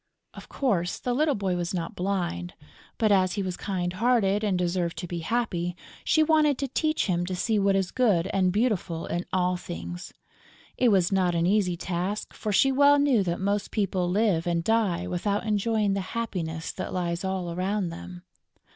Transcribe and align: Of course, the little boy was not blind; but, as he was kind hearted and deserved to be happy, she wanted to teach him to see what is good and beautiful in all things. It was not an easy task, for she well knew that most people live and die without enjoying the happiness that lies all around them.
Of 0.33 0.49
course, 0.49 0.97
the 0.97 1.13
little 1.13 1.35
boy 1.35 1.55
was 1.55 1.75
not 1.75 1.93
blind; 1.93 2.55
but, 2.97 3.11
as 3.11 3.33
he 3.33 3.43
was 3.43 3.55
kind 3.55 3.93
hearted 3.93 4.43
and 4.43 4.57
deserved 4.57 4.97
to 4.97 5.07
be 5.07 5.19
happy, 5.19 5.75
she 6.03 6.23
wanted 6.23 6.57
to 6.57 6.67
teach 6.67 7.05
him 7.05 7.23
to 7.27 7.35
see 7.35 7.59
what 7.59 7.75
is 7.75 7.91
good 7.91 8.25
and 8.33 8.51
beautiful 8.51 9.05
in 9.05 9.25
all 9.31 9.57
things. 9.57 10.11
It 10.75 10.89
was 10.89 11.11
not 11.11 11.35
an 11.35 11.45
easy 11.45 11.77
task, 11.77 12.33
for 12.33 12.51
she 12.51 12.71
well 12.71 12.97
knew 12.97 13.21
that 13.21 13.39
most 13.39 13.69
people 13.69 14.09
live 14.09 14.47
and 14.47 14.63
die 14.63 15.05
without 15.05 15.45
enjoying 15.45 15.93
the 15.93 16.01
happiness 16.01 16.71
that 16.71 16.95
lies 16.95 17.23
all 17.23 17.51
around 17.53 17.89
them. 17.89 18.23